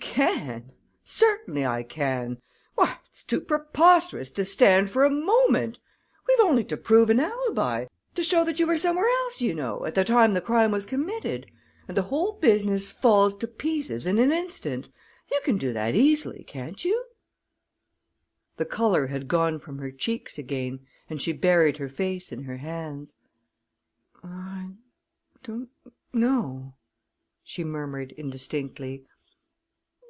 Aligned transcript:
"Can! 0.00 0.72
Certainly 1.04 1.64
I 1.64 1.82
can! 1.84 2.38
Why, 2.74 2.98
it's 3.08 3.22
too 3.22 3.40
preposterous 3.40 4.30
to 4.32 4.44
stand 4.44 4.90
for 4.90 5.04
a 5.04 5.10
moment! 5.10 5.78
We've 6.26 6.38
only 6.40 6.64
to 6.64 6.76
prove 6.76 7.08
an 7.10 7.20
alibi 7.20 7.86
to 8.16 8.22
show 8.24 8.44
that 8.44 8.58
you 8.58 8.66
were 8.66 8.78
somewhere 8.78 9.08
else, 9.22 9.40
you 9.42 9.54
know, 9.54 9.84
at 9.84 9.94
the 9.94 10.02
time 10.04 10.32
the 10.32 10.40
crime 10.40 10.72
was 10.72 10.86
committed 10.86 11.50
and 11.86 11.96
the 11.96 12.02
whole 12.02 12.32
business 12.32 12.90
falls 12.90 13.32
to 13.36 13.46
pieces 13.46 14.06
in 14.06 14.18
an 14.18 14.32
instant. 14.32 14.88
You 15.30 15.40
can 15.44 15.56
do 15.56 15.72
that 15.72 15.94
easily, 15.94 16.42
can't 16.44 16.84
you?" 16.84 17.04
The 18.56 18.66
color 18.66 19.06
had 19.08 19.28
gone 19.28 19.58
from 19.60 19.78
her 19.78 19.90
cheeks 19.92 20.36
again, 20.36 20.80
and 21.08 21.22
she 21.22 21.32
buried 21.32 21.76
her 21.76 21.88
face 21.88 22.32
in 22.32 22.42
her 22.42 22.56
hands. 22.56 23.14
"I 24.24 24.70
don't 25.44 25.70
know," 26.12 26.74
she 27.44 27.62
murmured 27.62 28.10
indistinctly. 28.12 29.04